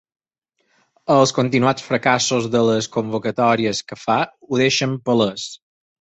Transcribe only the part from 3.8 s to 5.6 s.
que fa ho deixen palès.